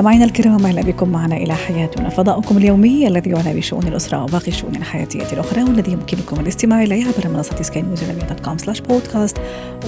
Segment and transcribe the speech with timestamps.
[0.00, 2.08] مستمعينا الكرام أهلا بكم معنا إلى حياتنا.
[2.08, 7.28] فضاؤكم اليومي الذي يعنى بشؤون الأسرة وباقي الشؤون الحياتية الأخرى والذي يمكنكم الاستماع إليه عبر
[7.28, 9.36] منصة سكاي نيوز dot com slash podcast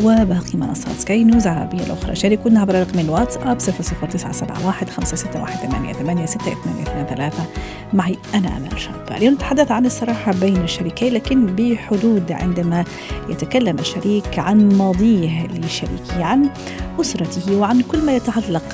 [0.02, 2.14] وباقي منصات سكاي نيوز العربيه الأخرى.
[2.14, 7.30] شاركونا عبر رقم الواتساب 00971 561 88
[7.92, 12.84] معي أنا آمل شاب اليوم نتحدث عن الصراحة بين الشريكين لكن بحدود عندما
[13.28, 16.48] يتكلم الشريك عن ماضيه لشريكه عن
[17.00, 18.72] أسرته وعن كل ما يتعلق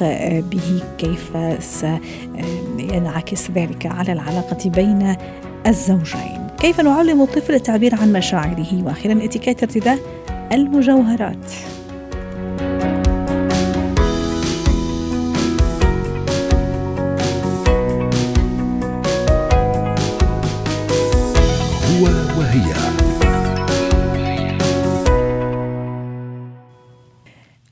[0.51, 1.28] به كيف
[1.61, 5.17] سينعكس ذلك على العلاقة بين
[5.67, 6.47] الزوجين.
[6.61, 9.99] كيف نعلم الطفل التعبير عن مشاعره؟ وأخيرا اتيكيت ارتداء
[10.53, 11.53] المجوهرات.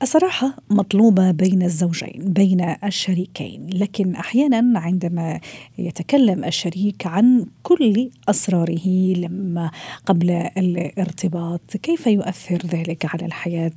[0.01, 5.39] الصراحة مطلوبة بين الزوجين بين الشريكين لكن أحيانا عندما
[5.77, 9.71] يتكلم الشريك عن كل أسراره لما
[10.05, 13.71] قبل الارتباط كيف يؤثر ذلك على الحياة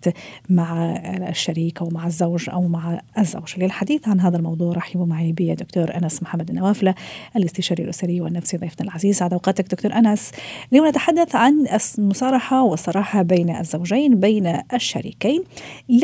[0.51, 0.97] مع
[1.29, 5.97] الشريك أو مع الزوج أو مع الزوج؟ للحديث عن هذا الموضوع رحبوا معي بي دكتور
[5.97, 6.95] أنس محمد النوافلة
[7.37, 9.17] الاستشاري الأسري والنفسي ضيفنا العزيز.
[9.17, 10.31] سعد أوقاتك دكتور أنس
[10.73, 11.67] اليوم نتحدث عن
[11.99, 15.43] المصارحة والصراحة بين الزوجين بين الشريكين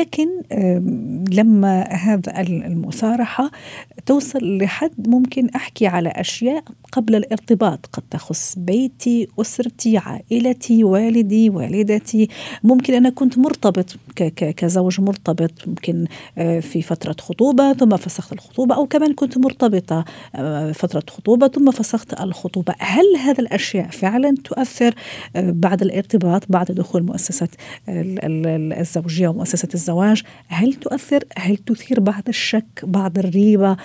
[0.07, 0.29] لكن
[1.31, 3.51] لما هذا المصارحة
[4.05, 7.85] توصل لحد ممكن أحكي على أشياء قبل الارتباط.
[7.93, 12.29] قد تخص بيتي أسرتي عائلتي والدي والدتي.
[12.63, 16.05] ممكن أنا كنت مرتبط كزوج مرتبط ممكن
[16.37, 20.05] آه، في فترة خطوبة ثم فسخت الخطوبة أو كمان كنت مرتبطة
[20.35, 22.75] آه، فترة خطوبة ثم فسخت الخطوبة.
[22.79, 24.95] هل هذا الأشياء فعلا تؤثر
[25.35, 27.47] آه، بعد الارتباط بعد دخول مؤسسة
[27.89, 33.77] الزوجية ومؤسسة الزواج؟ هل تؤثر؟ هل تثير بعض الشك بعض الريبة؟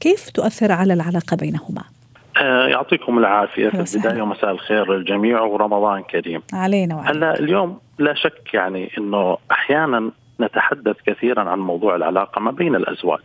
[0.00, 1.99] كيف تؤثر على العلاقة بينهما؟
[2.40, 3.68] يعطيكم العافية.
[3.68, 6.42] في البداية ومساء الخير للجميع ورمضان كريم.
[6.52, 12.50] علينا وعلينا هلا اليوم لا شك يعني أنه أحيانا نتحدث كثيرا عن موضوع العلاقة ما
[12.50, 13.20] بين الأزواج.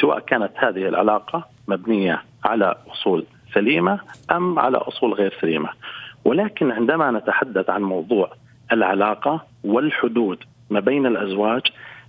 [0.00, 4.00] سواء كانت هذه العلاقة مبنية على أصول سليمة
[4.30, 5.68] أم على أصول غير سليمة.
[6.24, 8.30] ولكن عندما نتحدث عن موضوع
[8.72, 10.38] العلاقة والحدود
[10.70, 11.62] ما بين الأزواج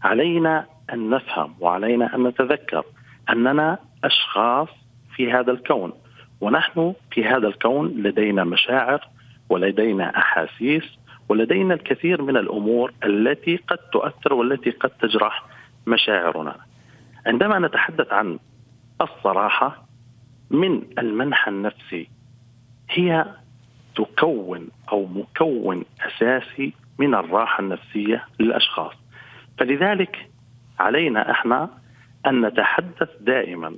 [0.03, 2.83] علينا أن نفهم وعلينا أن نتذكر
[3.29, 4.67] أننا أشخاص
[5.15, 5.93] في هذا الكون.
[6.41, 9.07] ونحن في هذا الكون لدينا مشاعر
[9.49, 10.83] ولدينا أحاسيس
[11.29, 15.45] ولدينا الكثير من الأمور التي قد تؤثر والتي قد تجرح
[15.87, 16.55] مشاعرنا.
[17.25, 18.39] عندما نتحدث عن
[19.01, 19.83] الصراحة
[20.51, 22.07] من المنحى النفسي
[22.89, 23.25] هي
[23.95, 28.93] تكون أو مكون أساسي من الراحة النفسية للأشخاص.
[29.57, 30.29] فلذلك
[30.79, 31.69] علينا إحنا
[32.27, 33.75] أن نتحدث دائما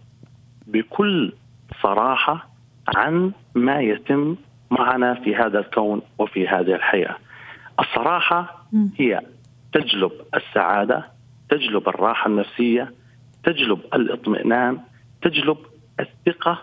[0.68, 1.34] بكل
[1.81, 2.53] صراحة
[2.95, 4.35] عن ما يتم
[4.71, 7.16] معنا في هذا الكون وفي هذه الحياة.
[7.79, 8.67] الصراحة
[8.97, 9.21] هي
[9.73, 11.05] تجلب السعادة،
[11.49, 12.93] تجلب الراحة النفسية،
[13.43, 14.79] تجلب الاطمئنان،
[15.22, 15.57] تجلب
[15.99, 16.59] الثقة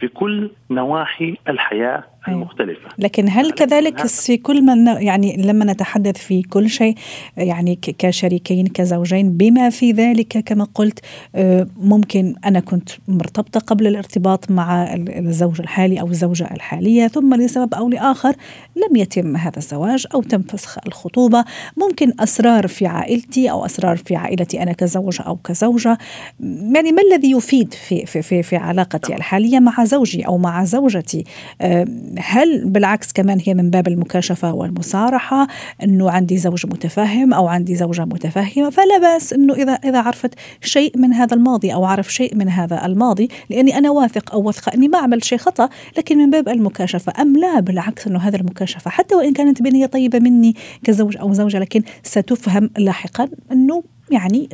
[0.00, 2.40] في كل نواحي الحياة أيوة.
[2.40, 6.94] المختلفة لكن هل كذلك في كل من يعني لما نتحدث في كل شيء
[7.36, 11.00] يعني كشريكين كزوجين بما في ذلك كما قلت
[11.34, 17.74] آه، ممكن أنا كنت مرتبطة قبل الارتباط مع الزوج الحالي أو الزوجة الحالية ثم لسبب
[17.74, 18.34] أو لآخر
[18.76, 21.44] لم يتم هذا الزواج أو تم فسخ الخطوبة.
[21.76, 25.98] ممكن أسرار في عائلتي أو أسرار في عائلتي أنا كزوج أو كزوجة.
[26.40, 31.24] يعني ما الذي يفيد في في في, في علاقتي الحالية مع زوجي أو مع زوجتي؟
[31.60, 31.86] آه،
[32.20, 35.46] هل بالعكس كمان هي من باب المكاشفة والمصارحة
[35.82, 40.98] أنه عندي زوج متفهم أو عندي زوجة متفهمة فلا بأس أنه إذا إذا عرفت شيء
[40.98, 44.88] من هذا الماضي أو عرف شيء من هذا الماضي لأني أنا واثق أو واثقة أني
[44.88, 45.68] ما عملت شيء خطأ
[45.98, 50.18] لكن من باب المكاشفة أم لا؟ بالعكس أنه هذا المكاشفة حتى وإن كانت بنية طيبة
[50.18, 50.54] مني
[50.84, 54.48] كزوج أو زوجة لكن ستفهم لاحقا أنه يعني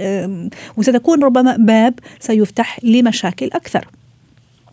[0.76, 3.88] وستكون ربما باب سيفتح لمشاكل أكثر.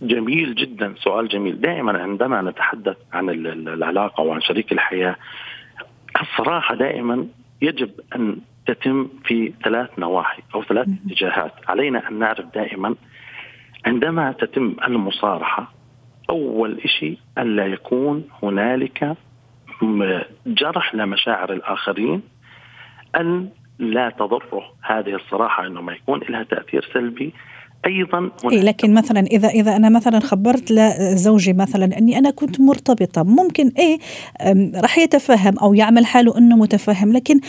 [0.02, 1.62] جميل جدا سؤال جميل.
[1.62, 5.16] دائما عندما نتحدث عن العلاقة وعن شريك الحياة
[6.22, 7.28] الصراحة دائما
[7.62, 11.52] يجب أن تتم في ثلاث نواحي أو ثلاث اتجاهات.
[11.68, 12.96] علينا أن نعرف دائما
[13.86, 15.72] عندما تتم المصارحة
[16.30, 19.18] أول شيء ألا يكون هنالك
[20.48, 22.22] جرح لمشاعر الآخرين
[23.16, 23.50] أن
[23.80, 24.64] لا تضره.
[24.82, 27.34] هذه الصراحة انه ما يكون لها تأثير سلبي.
[27.86, 33.24] أيضا إيه لكن مثلا إذا إذا أنا مثلا خبرت لزوجي مثلا أني أنا كنت مرتبطة
[33.24, 34.00] ممكن إيه
[34.82, 37.40] راح يتفهم أو يعمل حاله إنه متفهم لكن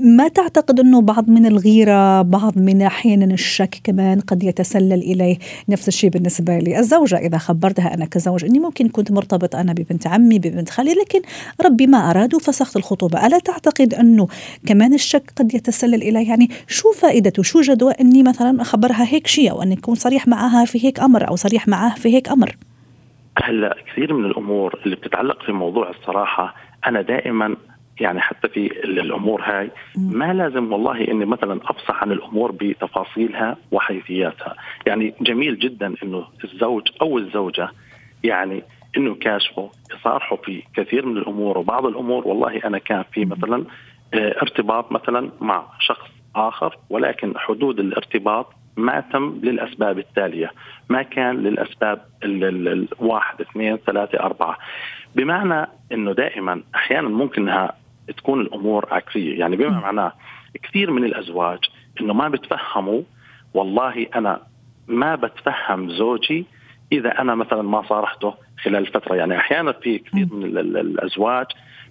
[0.00, 5.88] ما تعتقد إنه بعض من الغيرة بعض من أحيانا الشك كمان قد يتسلل إليه نفس
[5.88, 10.38] الشيء بالنسبة لي؟ الزوجة إذا خبرتها أنا كزوج إني ممكن كنت مرتبط أنا ببنت عمي
[10.38, 11.20] ببنت خالي لكن
[11.64, 13.26] ربي ما أراد وفسخت الخطوبة.
[13.26, 14.28] ألا تعتقد إنه
[14.66, 19.50] كمان الشك قد يتسلل إليه؟ يعني شو فائدته شو جدوى إني مثلا أخبرها هيك شيء
[19.50, 22.56] أو إني أكون صريح معها في هيك أمر أو صريح معها في هيك أمر؟
[23.42, 26.54] هلأ كثير من الأمور اللي بتتعلق في موضوع الصراحة
[26.86, 27.56] أنا دائما
[28.00, 34.54] يعني حتى في الأمور هاي ما لازم والله إني مثلا أفصح عن الأمور بتفاصيلها وحيثياتها،
[34.86, 37.68] يعني جميل جدا إنه الزوج أو الزوجة
[38.24, 38.62] يعني
[38.96, 43.64] إنه كاشفوا يصارحوا في كثير من الأمور وبعض الأمور والله أنا كان في مثلا
[44.14, 50.50] آه، ارتباط مثلا مع شخص آخر ولكن حدود الارتباط ما تم للأسباب التالية،
[50.88, 54.58] ما كان للأسباب الواحد اثنين ثلاثة أربعة،
[55.14, 57.48] بمعنى إنه دائما أحيانا ممكن
[58.16, 59.38] تكون الأمور عكسية.
[59.38, 60.12] يعني بما معناه
[60.62, 61.58] كثير من الأزواج
[62.00, 63.02] إنه ما بتفهموا
[63.54, 64.40] والله أنا
[64.88, 66.46] ما بتفهم زوجي
[66.92, 69.14] إذا أنا مثلا ما صارحته خلال فترة.
[69.14, 71.46] يعني أحيانا في كثير من الأزواج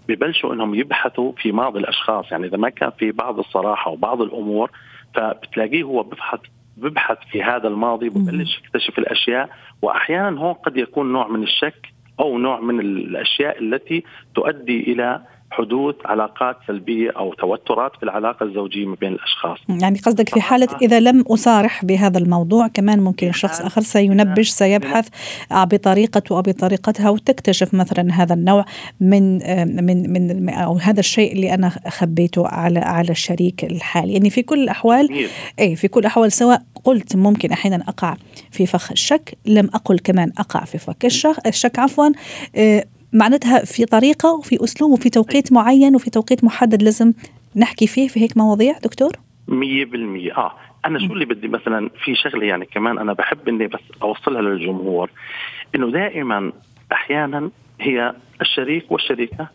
[0.07, 2.31] ببلشوا إنهم يبحثوا في ماضي الأشخاص.
[2.31, 4.71] يعني إذا ما كان في بعض الصراحة وبعض الأمور
[5.13, 6.39] فبتلاقيه هو ببحث
[6.77, 9.49] ببحث في هذا الماضي ببلش يكتشف الأشياء.
[9.81, 11.87] واحيانا هون قد يكون نوع من الشك
[12.19, 14.03] أو نوع من الأشياء التي
[14.35, 15.21] تؤدي إلى
[15.51, 19.57] حدوث علاقات سلبية أو توترات في العلاقة الزوجية ما بين الأشخاص.
[19.81, 25.07] يعني قصدك في حالة إذا لم أصارح بهذا الموضوع كمان ممكن شخص آخر سينبش سيبحث
[25.51, 28.65] بطريقته أو بطريقتها وتكتشف مثلا هذا النوع
[29.01, 29.37] من
[29.85, 34.63] من من أو هذا الشيء اللي أنا خبيته على على الشريك الحالي، يعني في كل
[34.63, 35.27] الأحوال
[35.59, 38.15] اي في كل الأحوال سواء قلت ممكن أحيانا أقع
[38.51, 42.09] في فخ الشك، لم أقل كمان أقع في فخ الشك, الشك عفوا
[42.55, 42.83] آه،
[43.17, 47.13] معناتها في طريقة وفي أسلوب وفي توقيت معين وفي توقيت محدد لازم
[47.55, 49.11] نحكي فيه في هيك مواضيع دكتور؟
[49.49, 50.51] 100% آه
[50.85, 55.09] أنا شو اللي بدي مثلا في شغلة يعني كمان أنا بحب إني بس أوصلها للجمهور
[55.75, 56.51] إنه دائما
[56.91, 57.49] أحيانا
[57.81, 59.47] هي الشريك والشريكة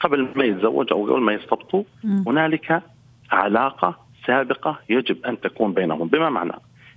[0.00, 2.82] قبل ما يتزوج أو قبل ما يرتبطوا هنالك
[3.30, 3.96] علاقة
[4.26, 6.08] سابقة يجب أن تكون بينهم.
[6.08, 6.52] بما معنى؟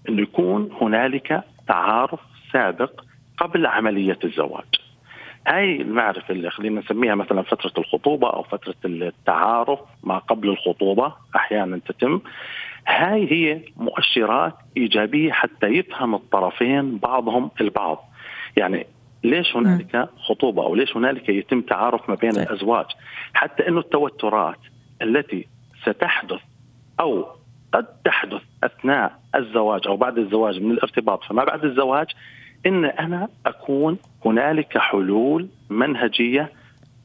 [0.09, 2.19] إنه يكون هنالك تعارف
[2.53, 2.91] سابق
[3.37, 4.80] قبل عملية الزواج.
[5.47, 11.79] هاي المعرفة اللي خلينا نسميها مثلا فترة الخطوبة أو فترة التعارف ما قبل الخطوبة أحيانا
[11.87, 12.21] تتم.
[12.87, 18.09] هاي هي مؤشرات إيجابية حتى يفهم الطرفين بعضهم البعض.
[18.57, 18.87] يعني
[19.23, 22.47] ليش هنالك خطوبة أو ليش هنالك يتم تعارف ما بين طيب.
[22.47, 22.85] الأزواج؟
[23.33, 24.59] حتى أنه التوترات
[25.01, 25.47] التي
[25.81, 26.41] ستحدث
[26.99, 27.27] أو
[27.73, 32.07] قد تحدث أثناء الزواج أو بعد الزواج من الارتباط فما بعد الزواج
[32.65, 36.51] إن أنا أكون هنالك حلول منهجية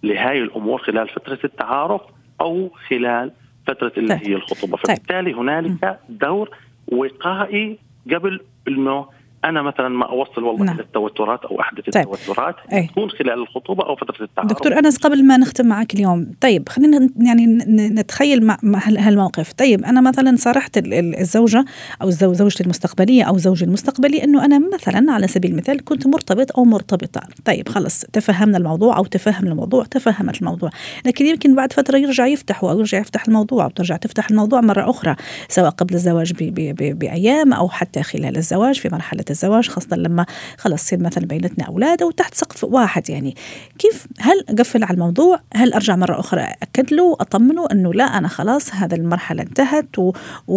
[0.03, 2.01] لهذه الأمور خلال فترة التعارف
[2.41, 3.33] أو خلال
[3.67, 4.29] فترة اللي طيب.
[4.29, 4.97] هي الخطوبة طيب.
[4.97, 6.51] فبالتالي هنالك دور
[6.89, 7.79] وقائي
[8.15, 9.07] قبل انه
[9.45, 10.77] أنا مثلا ما أوصل والله نعم.
[10.77, 12.13] للتوترات أو أحدث طيب.
[12.13, 12.87] التوترات أي.
[12.87, 17.09] تكون خلال الخطوبة أو فترة التعارف دكتور أنس قبل ما نختم معك اليوم طيب خلينا
[17.21, 21.65] يعني نتخيل مع هالموقف طيب أنا مثلا صارحت الزوجة
[22.03, 26.65] أو زوجتي المستقبلية أو زوجي المستقبلي إنه أنا مثلا على سبيل المثال كنت مرتبط أو
[26.65, 30.71] مرتبطة طيب خلص تفهمنا الموضوع أو تفهم الموضوع تفهمت الموضوع
[31.07, 34.91] لكن يمكن بعد فترة يرجع يفتح أو يرجع يفتح الموضوع أو ترجع تفتح الموضوع مرة
[34.91, 35.17] أخرى
[35.49, 36.33] سواء قبل الزواج
[36.73, 40.27] بأيام أو حتى خلال الزواج في مرحلة الزواج خاصة لما
[40.59, 43.37] خلص يصير مثلا بينتنا أولاد أو تحت سقف واحد يعني.
[43.79, 48.29] كيف هل أقفل على الموضوع؟ هل أرجع مرة أخرى أكد له أطمنه أنه لا أنا
[48.29, 50.13] خلاص هذا المرحلة انتهت و...
[50.49, 50.57] و...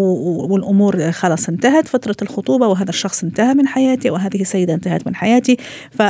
[0.53, 5.57] والأمور خلاص انتهت فترة الخطوبة وهذا الشخص انتهى من حياتي وهذه السيدة انتهت من حياتي.
[5.91, 6.01] ف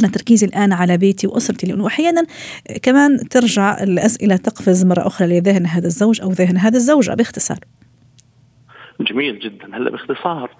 [0.00, 2.26] أنا تركيزي الآن على بيتي وأسرتي لأنه أحيانا
[2.82, 7.58] كمان ترجع الأسئلة تقفز مرة أخرى لذهن هذا الزوج أو ذهن هذه الزوجة باختصار.
[9.00, 9.76] جميل جدا.
[9.76, 10.50] هلا باختصار.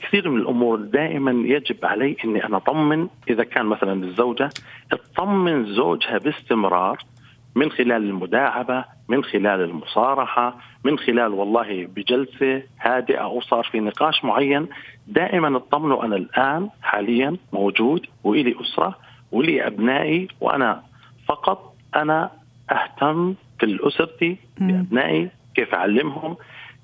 [0.00, 3.08] كثير من الأمور دائما يجب علي إني أنا أطمن.
[3.30, 4.50] إذا كان مثلا الزوجة
[4.90, 6.98] تطمن زوجها باستمرار
[7.54, 14.24] من خلال المداعبة، من خلال المصارحة، من خلال والله بجلسة هادئة أو صار في نقاش
[14.24, 14.66] معين،
[15.06, 18.98] دائما اطمنوا أنا الآن حاليا موجود وإلي أسرة
[19.32, 20.82] ولي أبنائي وأنا
[21.28, 22.30] فقط أنا
[22.70, 26.36] أهتم في اسرتي بأبنائي كيف أعلمهم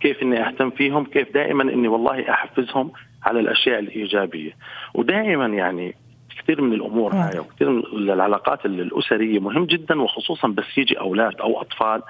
[0.04, 2.90] كيف إني أهتم فيهم كيف دائما إني والله أحفزهم
[3.22, 4.52] على الأشياء الإيجابية.
[4.94, 5.94] ودائما يعني
[6.38, 11.60] كثير من الأمور هاي وكثير من العلاقات الأسرية مهم جدا وخصوصا بس يجي أولاد أو
[11.60, 12.02] أطفال.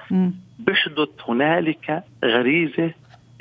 [0.59, 2.91] بيحدث هنالك غريزة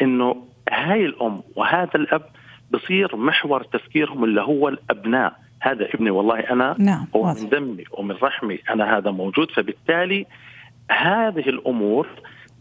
[0.02, 2.22] إنه هاي الأم وهذا الأب
[2.70, 5.36] بصير محور تفكيرهم اللي هو الأبناء.
[5.60, 7.06] هذا ابني والله أنا نعم.
[7.16, 9.50] هو من دمي ومن رحمي أنا هذا موجود.
[9.50, 10.26] فبالتالي
[10.90, 12.06] هذه الأمور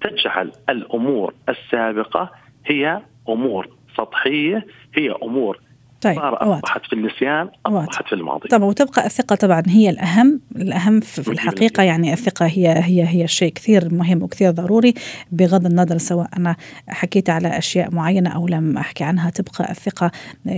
[0.04, 2.32] تجعل الأمور السابقة
[2.66, 3.68] هي أمور
[3.98, 5.60] سطحية هي أمور
[6.04, 8.48] طيب أصبحت في النسيان أصبحت في الماضي.
[8.50, 11.84] طبعا وتبقى الثقة طبعا هي الأهم الأهم في الحقيقة.
[11.84, 14.94] يعني الثقة هي هي هي شيء كثير مهم وكثير ضروري.
[15.32, 16.56] بغض النظر سواء أنا
[16.88, 20.12] حكيت على أشياء معينة أو لم أحكي عنها تبقى الثقة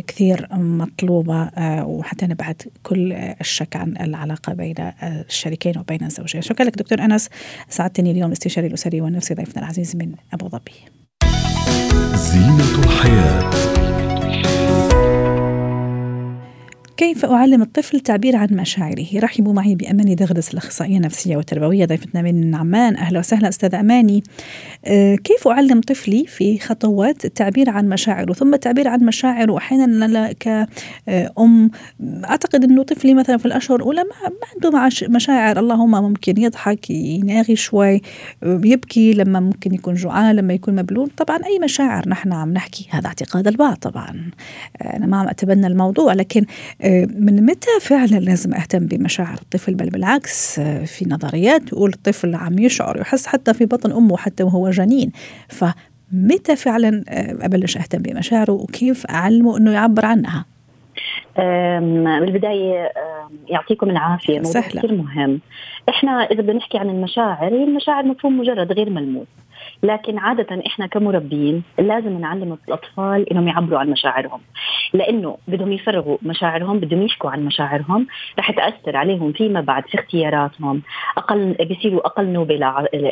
[0.08, 6.42] كثير مطلوبة آه، وحتى نبعد كل الشك عن العلاقة بين الشريكين وبين الزوجين.
[6.42, 7.30] شكرا لك دكتور أنس.
[7.70, 10.72] سعدتني اليوم الاستشاري الأسري والنفسي ضيفنا العزيز من أبو ظبي.
[12.16, 13.75] زينة الحياة.
[16.98, 22.56] كيف أعلم الطفل التعبير عن مشاعره؟ رحبوا معي بأماني دغدس الأخصائية النفسية والتربوية ضيفتنا من
[22.56, 24.24] عمان أهلا وسهلا أستاذ أماني.
[24.86, 31.72] أه كيف أعلم طفلي في خطوات التعبير عن مشاعره؟ ثم التعبير عن مشاعره أحيانا كأم
[32.26, 35.60] أعتقد أنه طفلي مثلا في الأشهر الأولى ما عنده مشاعر.
[35.60, 38.02] اللهم ممكن يضحك يناغي شوي
[38.44, 41.10] يبكي لما ممكن يكون جوعان لما يكون مبلول.
[41.18, 44.32] طبعا أي مشاعر نحن عم نحكي هذا اعتقاد البعض طبعا.
[44.82, 46.46] أنا ما عم أتبنى الموضوع لكن
[47.16, 52.98] من متى فعلا لازم أهتم بمشاعر الطفل؟ بل بالعكس في نظريات تقول الطفل عم يشعر
[53.02, 55.12] يحس حتى في بطن أمه حتى وهو جنين.
[55.50, 57.04] فمتى فعلا
[57.42, 60.46] أبلش أهتم بمشاعره؟ وكيف أعلمه إنه يعبر عنها؟
[62.20, 62.92] بالبداية
[63.48, 64.40] يعطيكم العافية.
[64.40, 65.40] موضوع كثير مهم.
[65.90, 69.28] إحنا إذا بدنا نحكي عن المشاعر هي المشاعر مفهوم مجرد غير ملموس.
[69.86, 74.42] لكن عادة إحنا كمربين لازم نعلم الأطفال إنهم يعبروا عن مشاعرهم.
[74.94, 78.08] لأنه بدهم يفرغوا مشاعرهم بدهم يحكوا عن مشاعرهم
[78.40, 80.82] رح تأثر عليهم فيما بعد في اختياراتهم.
[81.18, 82.56] أقل بيصيروا أقل نوبة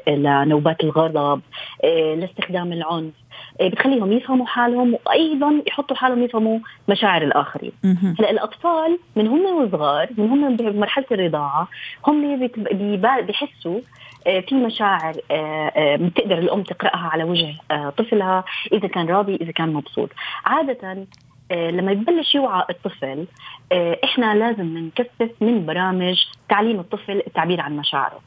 [0.07, 1.41] لنوبات الغضب
[1.83, 3.13] آه، لاستخدام العنف
[3.61, 7.71] بتخليهم يفهموا حالهم وأيضا يحطوا حالهم يفهموا مشاعر الآخرين.
[8.19, 11.67] هلا الأطفال من هم وصغار من هم بمرحلة الرضاعة
[12.07, 12.49] هم
[13.21, 13.79] بيحسوا
[14.27, 15.13] آه، في مشاعر
[15.95, 17.55] بتقدر الأم تقرأها على وجه
[17.97, 20.09] طفلها إذا كان راضي إذا كان مبسوط.
[20.45, 21.05] عادة
[21.51, 23.25] لما يبلش يوعى الطفل
[23.71, 28.19] آه، إحنا لازم نكثف من برامج تعليم الطفل التعبير عن مشاعره.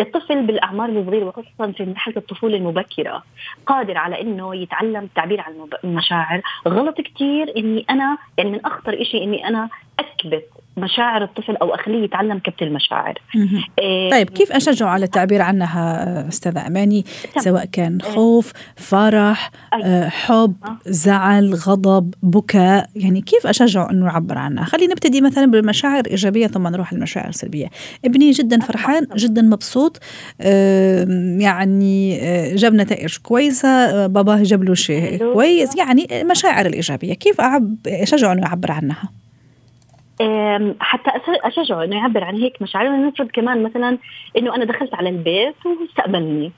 [0.00, 3.22] الطفل بالأعمار الصغيرة وخاصه في مرحله الطفولة المبكرة
[3.66, 9.24] قادر على إنه يتعلم التعبير عن المشاعر، غلط كثير إني أنا يعني من أخطر شيء
[9.24, 9.68] إني أنا
[9.98, 13.14] أكبت مشاعر الطفل أو أخليه يتعلم كبت المشاعر.
[13.78, 17.04] إيه طيب كيف اشجعه على التعبير عنها أستاذة أماني؟
[17.38, 18.10] سواء كان إيه.
[18.10, 20.08] خوف فرح أيه.
[20.08, 20.78] حب أه.
[20.86, 26.68] زعل غضب بكاء يعني كيف اشجعه إنه يعبر عنها؟ خلينا نبتدي مثلا بالمشاعر الإيجابية ثم
[26.68, 27.66] نروح للمشاعر السلبية.
[28.04, 30.00] ابني جدا فرحان جدا مبسوط
[31.40, 37.14] يعني آه، جاب نتائج كويسة آه، باباه جاب له شيء كويس يعني المشاعر الإيجابية.
[37.14, 39.25] كيف أعب اشجعه إنه يعبر عنها؟
[40.80, 43.98] حتى أشجعه إنه يعبر عن هيك مشاعره نفرض كمان مثلا
[44.36, 46.52] إنه أنا دخلت على البيت واستقبلني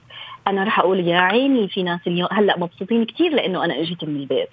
[0.47, 4.17] أنا راح أقول يا عيني في ناس اليوم هلأ مبسوطين كثير لإنه أنا إجيت من
[4.17, 4.49] البيت.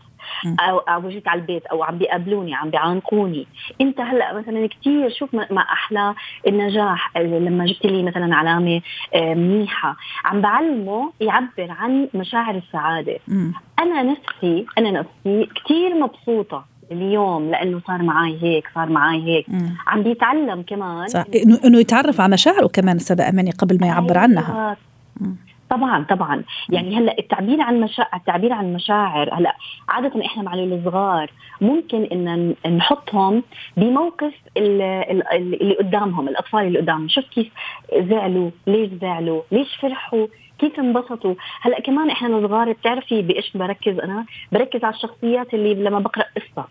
[0.59, 3.47] أو أو جيت على البيت أو عم بيقابلوني عم بيعانقوني.
[3.81, 6.15] أنت هلأ مثلا كثير شوف ما أحلى
[6.47, 8.81] النجاح لما جبت لي مثلا علامة
[9.15, 9.97] منيحة.
[10.25, 13.19] عم بعلمه يعبر عن مشاعر السعادة.
[13.79, 16.65] أنا نفسي أنا نفسي كثير مبسوطة.
[16.91, 19.49] اليوم لأنه صار معي هيك صار معي هيك.
[19.49, 19.75] مم.
[19.87, 21.07] عم بيتعلم كمان.
[21.07, 21.23] صح.
[21.45, 24.77] انه إنه يتعرف على مشاعره كمان استاذه أماني قبل ما يعبر عنها.
[25.69, 26.43] طبعا طبعا.
[26.69, 29.55] يعني هلأ التعبير عن مشاعر التعبير عن مشاعر هلأ
[29.89, 33.43] عادة إحنا مع الصغار ممكن إن نحطهم
[33.77, 37.07] بموقف اللي قدامهم الأطفال اللي قدامهم.
[37.07, 37.47] شوف كيف
[37.93, 40.27] زعلوا ليش زعلوا ليش فرحوا.
[40.59, 45.99] كيف انبسطوا؟ هلا كمان إحنا صغار بتعرفي بإيش بركز أنا؟ بركز على الشخصيات اللي لما
[45.99, 46.67] بقرأ قصة.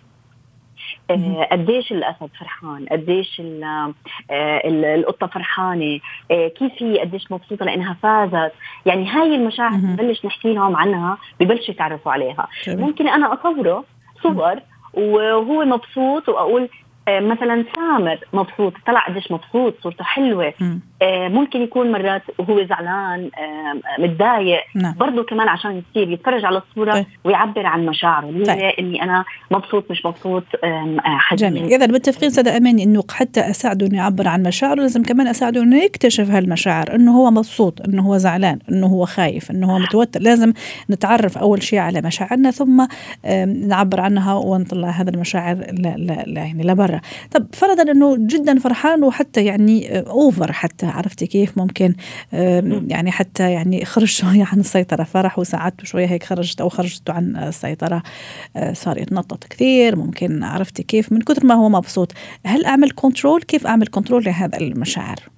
[1.10, 3.92] آه، قديش الأسد فرحان؟ قديش آه،
[4.94, 6.00] القطة فرحانة؟
[6.30, 8.52] آه، كيف هي؟ قديش مبسوطة لإنها فازت؟
[8.86, 12.48] يعني هاي المشاعر ببلش نحكي لهم عنها ببلشوا يتعرفوا عليها.
[12.68, 13.84] ممكن أنا أصوره
[14.22, 14.56] صور
[14.94, 16.68] وهو مبسوط وأقول
[17.08, 20.54] مثلا سامر مبسوط طلع قديش مبسوط صورته حلوة.
[21.06, 23.30] ممكن يكون مرات وهو زعلان
[23.98, 24.60] متضايق.
[24.74, 24.94] نعم.
[24.94, 27.06] برضه كمان عشان يصير يتفرج على الصورة طيب.
[27.24, 28.28] ويعبر عن مشاعره.
[28.28, 28.58] اللي طيب.
[28.58, 30.44] إني أنا مبسوط مش مبسوط
[30.98, 31.50] حزين.
[31.50, 31.72] جميل.
[31.72, 35.76] إذا متفقين أستاذ أماني إنه حتى أساعده إنه يعبر عن مشاعره لازم كمان أساعده إنه
[35.76, 40.20] يكتشف هالمشاعر إنه هو مبسوط إنه هو زعلان إنه هو خايف إنه هو متوتر.
[40.20, 40.52] لازم
[40.90, 42.86] نتعرف أول شيء على مشاعرنا ثم
[43.68, 47.00] نعبر عنها ونطلع هذا المشاعر لا لا لا يعني لبرا.
[47.30, 50.93] طب فرضا إنه جدا فرحان وحتى يعني over حتى.
[50.94, 51.94] عرفتي كيف ممكن
[52.88, 55.04] يعني حتى يعني خرج شوية عن السيطرة.
[55.04, 58.02] فرح وساعدته شوية هيك خرجت أو خرجته عن السيطرة.
[58.56, 59.96] آه، صار يتنطط كثير.
[59.96, 62.12] ممكن عرفتي كيف من كثر ما هو مبسوط.
[62.46, 65.33] هل أعمل control كيف أعمل control لهذا المشاعر؟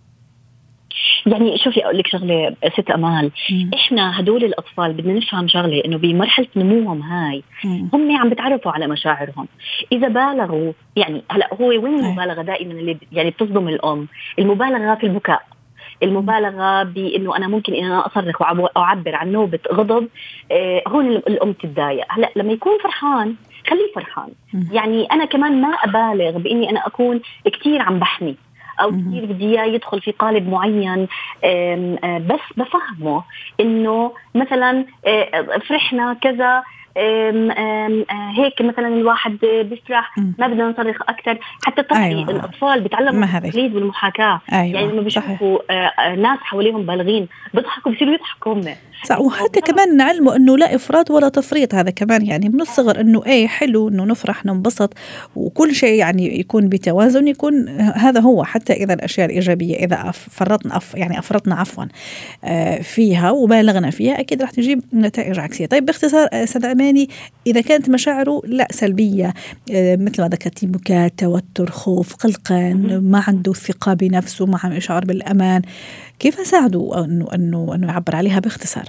[1.27, 3.31] يعني شوفي أقول لك شغلة ست أمال.
[3.51, 3.71] مم.
[3.75, 7.89] إحنا هدول الأطفال بدنا نفهم شغلة إنه بمرحلة نموهم هاي مم.
[7.95, 9.49] هم عم بتعرفوا على مشاعرهم.
[9.93, 15.43] أنا بالغوا يعني هلأ هو وين المبالغة دائما اللي يعني بتصدم الأم؟ المبالغة في البكاء.
[16.03, 20.09] المبالغة بإنه أنا ممكن ان أنا أصرخ وأعبر عن نوبة غضب
[20.53, 22.05] آه هون الأم تتضايق.
[22.09, 23.35] هلأ لما يكون فرحان
[23.71, 24.29] خليه فرحان.
[24.73, 28.37] يعني أنا كمان ما أبالغ بإني أنا أكون كثير عم بحمي.
[28.81, 31.09] أو كثير بدي إياه يدخل في قالب معين
[32.21, 33.23] بس بفهمه
[33.61, 34.85] إنه مثلا
[35.69, 36.63] فرحنا كذا
[36.97, 42.31] آم آم آه، هيك مثلا الواحد بيفرح ما بدنا نصرخ أكثر حتى طبعا أيوة.
[42.31, 44.41] الأطفال بيتعلموا التقليد والمحاكاة.
[44.53, 44.81] أيوة.
[44.81, 47.29] يعني لما بيشوفوا آه، آه، ناس حواليهم بالغين.
[47.55, 48.61] بيضحكوا بيصيروا يضحكوا هم.
[49.05, 49.21] صح.
[49.21, 51.75] وحتى كمان نعلمه إنه لا إفراط ولا تفريط.
[51.75, 54.95] هذا كمان يعني من الصغر إنه إيه حلو إنه نفرح ننبسط.
[55.37, 58.45] وكل شيء يعني يكون بتوازن يكون هذا هو.
[58.45, 61.85] حتى إذا الأشياء الإيجابية إذا فرطنا أف يعني أفرطنا عفوا
[62.83, 65.67] فيها وبالغنا فيها أكيد راح تجيب نتائج عكسية.
[65.67, 67.09] طيب باختصار أستاذ الثاني
[67.47, 69.35] إذا كانت مشاعره لا سلبية.
[69.75, 75.05] آه، مثل ما ذكرتي بكاء توتر خوف قلقان ما عنده ثقة بنفسه ما عنده شعور
[75.05, 75.63] بالأمان.
[76.19, 78.85] كيف أساعده أنه أنه أنه يعبر عليها باختصار؟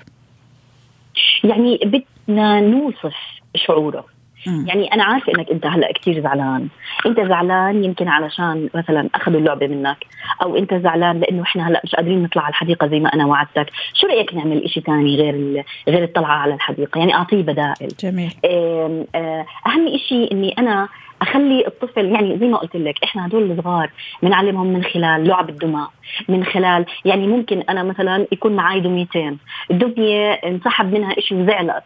[1.43, 3.15] يعني بدنا نوصف
[3.55, 4.16] شعوره.
[4.47, 6.67] يعني أنا عارفة إنك أنت هلأ كثير زعلان.
[7.05, 9.97] أنت زعلان يمكن علشان مثلا أخذوا اللعبة منك
[10.41, 13.71] أو أنت زعلان لأنه إحنا هلأ مش قادرين نطلع على الحديقة زي ما أنا وعدتك.
[13.93, 17.87] شو رأيك نعمل شيء ثاني غير غير الطلعة على الحديقة؟ يعني أعطيه بدائل.
[18.03, 18.31] جميل.
[18.45, 20.87] آه، أهم شيء إني أنا
[21.21, 23.89] أخلي الطفل يعني زي ما قلت لك إحنا هدول الصغار
[24.23, 25.89] بنعلمهم من خلال لعب الدماء
[26.29, 29.37] من خلال يعني ممكن أنا مثلا يكون معي دميتين.
[29.71, 31.83] الدمية انسحب منها شيء وزعلت.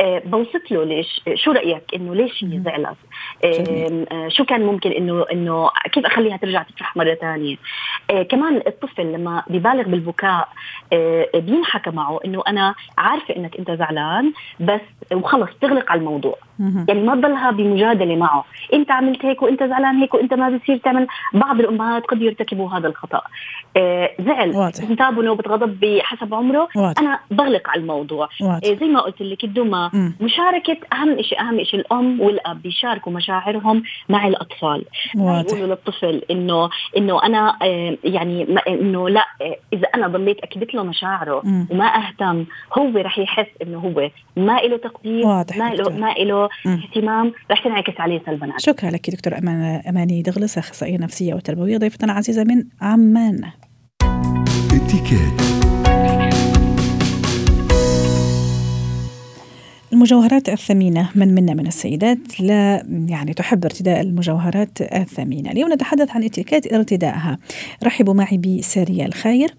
[0.00, 2.96] بوصف له ليش شو رأيك إنه ليش هي زعلت؟
[3.44, 7.56] آه، شو كان ممكن إنه إنه كيف أخليها ترجع تفرح مرة ثانية؟
[8.10, 10.48] آه، كمان الطفل لما ببالغ بالبكاء
[11.34, 14.80] بينحكى معه إنه أنا عارفة إنك أنت زعلان بس
[15.12, 16.38] وخلص تغلق على الموضوع.
[16.88, 18.44] يعني ما تضلها بمجادلة معه.
[18.72, 21.06] أنت عملت هيك وأنت زعلان هيك وأنت ما بصير تعمل.
[21.34, 23.22] بعض الأمهات قد يرتكبوا هذا الخطأ.
[24.20, 26.68] زعل انتابه نوبه غضب بحسب عمره.
[26.76, 27.00] واضح.
[27.02, 28.28] أنا بغلق على الموضوع.
[28.40, 28.68] واضح.
[28.80, 29.90] زي ما قلت لك الدمى.
[30.20, 34.84] مشاركة أهم شيء أهم شيء الأم والأب بيشاركوا مشاعرهم مع الأطفال.
[35.14, 40.82] يقولوا للطفل إنه إنه أنا آه، يعني إنه لا آه، إذا أنا ضليت أكبت له
[40.82, 41.66] مشاعره مم.
[41.70, 42.44] وما أهتم
[42.78, 48.00] هو رح يحس إنه هو ما له تقدير ما له ما له اهتمام رح تنعكس
[48.00, 53.40] عليه سلبا شكرا لك دكتور أمان أماني دغلس أخصائية نفسية وتربوية ضيفتنا عزيزة من عمان.
[54.72, 55.59] اتكات
[60.00, 61.10] المجوهرات الثمينة.
[61.14, 65.50] من منا من السيدات لا يعني تحب ارتداء المجوهرات الثمينة.
[65.50, 67.38] اليوم نتحدث عن اتيكيت ارتدائها
[67.84, 69.54] رحبوا معي بسارية الخير.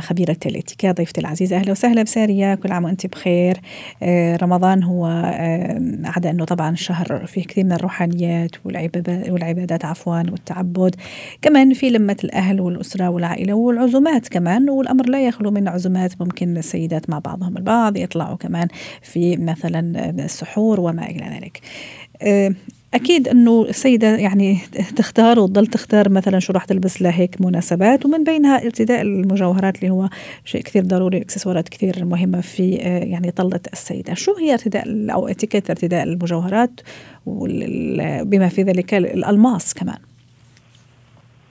[0.00, 3.60] خبيرة الاتيكيت ضيفتي العزيزة أهلا وسهلا بسارية كل عام وأنت بخير.
[4.02, 10.96] آه، رمضان هو آه، عدا أنه طبعا شهر فيه كثير من الروحانيات والعبادات عفوا والتعبد.
[11.42, 17.10] كمان في لمة الأهل والأسرة والعائلة والعزومات كمان والأمر لا يخلو من عزومات ممكن السيدات
[17.10, 18.68] مع بعضهم البعض يطلعوا كمان
[19.02, 21.60] في مثلا السحور وما إلى ذلك.
[22.22, 22.54] آه،
[22.94, 24.58] أكيد إنه السيدة يعني
[24.96, 29.90] تختار وتضل تختار مثلا شو راح تلبس لها هيك مناسبات ومن بينها ارتداء المجوهرات اللي
[29.90, 30.08] هو
[30.44, 34.14] شيء كثير ضروري إكسسوارات كثير مهمة في آه، يعني طلة السيدة.
[34.14, 36.80] شو هي ارتداء أو اتيكيت ارتداء المجوهرات
[38.22, 39.98] بما في ذلك الألماس كمان؟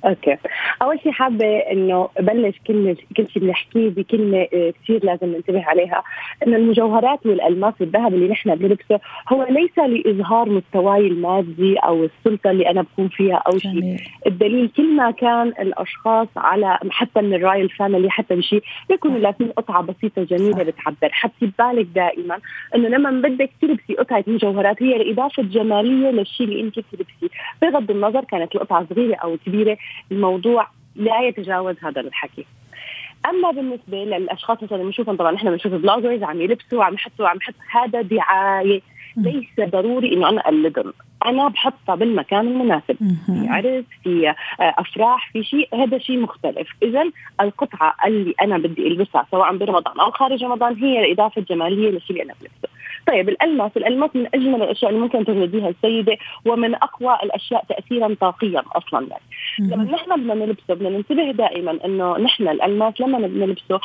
[0.05, 0.37] okay.
[0.81, 6.03] أول شيء حابة إنه بلش كل كل شيء بنحكيه بكلمة آه، كثير لازم ننتبه عليها.
[6.47, 8.99] إنه المجوهرات والألماس والذهب اللي نحن بنلبسه
[9.33, 14.95] هو ليس لإظهار مستواي المادي أو السلطة اللي أنا بكون فيها أو شيء الدليل كل
[14.95, 20.23] ما كان الأشخاص على حتى من ال royal family حتى بشيء بيكونوا لابسين قطعة بسيطة
[20.23, 21.09] جميلة بتعبر.
[21.11, 22.37] حطي ببالك دائما
[22.75, 27.27] إنه لما بدك تلبسي قطعة مجوهرات هي لإضافة جمالية للشيء اللي أنت بتلبسيه.
[27.61, 29.77] بغض النظر كانت القطعة صغيرة أو كبيرة
[30.11, 32.45] الموضوع لا يتجاوز هذا الحكي.
[33.25, 37.61] أما بالنسبة للأشخاص مثلا بنشوفهم طبعا إحنا بنشوف بلوجرز عم يلبسوا عم يحطوا عم يحطوا
[37.71, 38.81] هذا دعاية
[39.17, 40.93] ليس ضروري إنه أنا أقلدهم.
[41.25, 42.95] أنا بحطها بالمكان المناسب.
[43.25, 46.67] في عرس في آه، أفراح في شيء هذا شيء مختلف.
[46.83, 47.03] اذا
[47.41, 52.23] القطعة اللي أنا بدي ألبسها سواء برمضان أو خارج رمضان هي إضافة جمالية للشيء اللي
[52.23, 52.78] أنا بلبسه.
[53.07, 58.63] طيب الألماس الألماس من أجمل الأشياء اللي ممكن تجديها السيدة ومن أقوى الأشياء تاثيرا طاقيا
[58.71, 59.07] أصلا.
[59.09, 59.23] يعني
[59.59, 63.79] لما نحن بدنا نلبسه بدنا ننتبه دائما إنه نحن الألماس لما بدنا نلبسه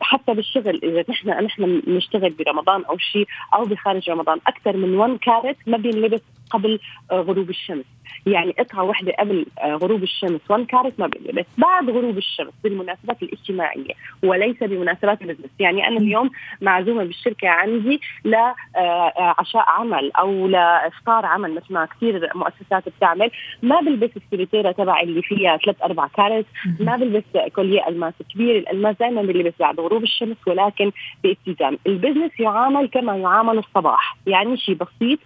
[0.00, 5.18] حتى بالشغل إذا نحن نحن بنشتغل برمضان أو شيء أو بخارج رمضان أكثر من 1
[5.18, 6.20] كارت ما بينلبس
[6.50, 6.78] قبل
[7.10, 7.84] آه، غروب الشمس.
[8.26, 10.40] يعني قطعه واحدة قبل آه، غروب الشمس.
[10.48, 15.50] 1 كارت ما بينلبس بعد غروب الشمس بالمناسبات الاجتماعية وليس بمناسبات ال business.
[15.60, 22.30] يعني أنا اليوم معزومة بالشركة عندي لعشاء آه، عمل أو لإفطار عمل مثل ما كثير
[22.34, 23.30] مؤسسات بتعمل.
[23.62, 26.46] ما بلبس السكرتيره تبع اللي فيها ثلاث أربع carat.
[26.80, 27.24] ما بلبس
[27.54, 28.56] collier ألماس كبير.
[28.58, 30.92] الألماس دائما بيلبس بعد غروب الشمس ولكن
[31.24, 34.16] باتزان ال business يعامل كما يعامل الصباح.
[34.26, 35.18] يعني شيء بسيط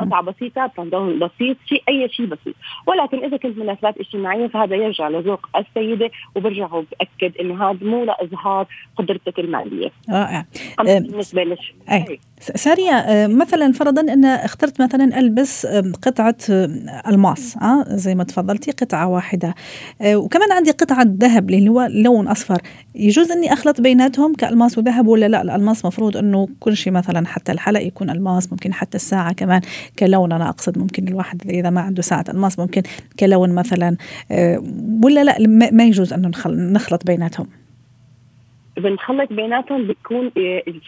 [0.00, 2.39] قطعة بسيطة بنطلون بسيط شيء أي شيء بسيط.
[2.86, 8.66] ولكن إذا كنت مناسبات اجتماعية فهذا يرجع لذوق السيدة وبرجع وباكد انه هذا مو لإظهار
[8.96, 9.90] قدرتك المالية.
[10.10, 10.46] رائع.
[10.78, 11.74] بالنسبة لش
[12.40, 15.66] سارية آه، مثلا فرضا إن اخترت مثلا ألبس
[16.02, 16.36] قطعة
[17.08, 19.54] ألماس آه زي ما تفضلتي قطعة واحدة.
[20.00, 22.62] آه، وكمان عندي قطعة ذهب اللي هو لون أصفر.
[22.94, 27.52] يجوز إني أخلط بيناتهم كألماس وذهب ولا لا؟ الألماس مفروض إنه كل شيء مثلا حتى
[27.52, 29.60] الحلق يكون ألماس ممكن حتى الساعة كمان
[29.98, 30.32] كلون.
[30.32, 32.82] أنا أقصد ممكن الواحد إذا ما عنده ساعة ألماس ممكن
[33.20, 33.96] كلون مثلا
[34.30, 34.64] آه،
[35.04, 35.38] ولا لا
[35.72, 37.59] ما يجوز إنه نخلط بيناتهم.
[38.76, 40.30] بنخلط بيناتهم بتكون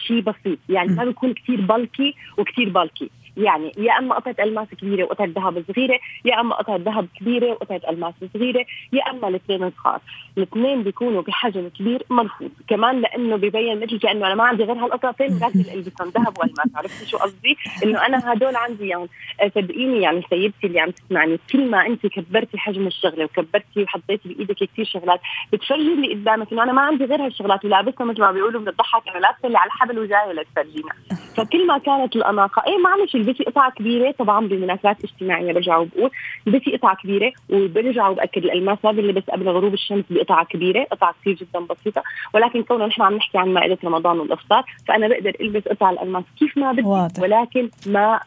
[0.07, 0.59] شيء بسيط.
[0.69, 5.63] يعني ما بيكون كثير بلكي وكثير بلكي يعني يا أما قطعة ألماس كبيرة وقطعة ذهب
[5.73, 9.99] صغيرة يا أما قطعة ذهب كبيرة وقطعة ألماس صغيرة يا أما الاثنين صغار
[10.37, 15.39] الاثنين بيكونوا بحجم كبير مرفوض كمان لأنه ببين مثل كأنه أنا ما عندي غير هالقطعتين
[15.39, 16.67] لازم ألبسهم ذهب وألماس.
[16.75, 19.07] عرفتي شو قصدي؟ إنه أنا هدول عندي يعني
[19.55, 24.55] صدقيني يعني سيدتي اللي عم تسمعني كل ما انت كبرتي حجم الشغلة وكبرتي وحطيتي بإيدك
[24.55, 25.19] كثير شغلات
[25.53, 29.19] بتفرجي اللي قدامك إنه أنا ما عندي غير هالشغلات ولابسها مثل ما بيقولوا بنضحك انه
[29.19, 30.93] لابسة اللي على الحبل وجاية لتفرجينا
[31.37, 36.11] فكل ما كانت الأناقة اي معلش البسي قطعة كبيرة طبعا بمناسبات اجتماعية برجع وبقول
[36.47, 41.33] البسي قطعة كبيرة وبرجع وبأكد الالماس ما بنلبس قبل غروب الشمس بقطعة كبيرة قطعة كثير
[41.33, 45.89] جدا بسيطة ولكن كونه نحن عم نحكي عن مائدة رمضان والإفطار فأنا بقدر ألبس قطع
[45.89, 46.83] الالماس كيف ما بدي
[47.21, 48.19] ولكن ما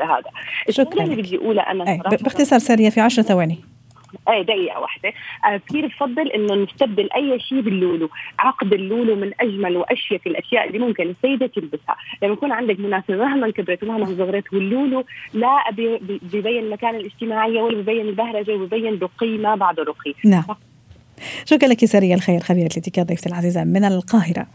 [0.00, 0.30] هذا
[0.70, 1.84] شكرا اللي بدي أقولها أنا
[2.22, 3.75] باختصار سريع في 10 ثواني.
[4.28, 5.12] اي دقيقة واحدة.
[5.44, 8.10] آه كثير بفضل إنه نستبدل أي شيء باللولو.
[8.38, 11.96] عقد اللولو من أجمل وأشيك الأشياء اللي ممكن السيدة تلبسها.
[12.22, 15.70] لما يكون عندك مناسبة مهما كبرت ومهما صغرت واللولو لا
[16.32, 20.14] ببين المكان الاجتماعيه ولا ببين البهرجه وببين رقي ما بعد رقي.
[20.24, 20.44] نعم.
[21.44, 24.46] شكرا لك سرية الخير خبيرة الاتيكيت ضيفتي العزيزة من القاهرة.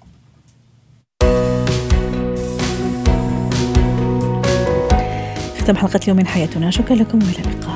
[5.61, 6.71] ختم حلقة اليوم من حياتنا.
[6.71, 7.70] شكرا لكم وإلى اللقاء.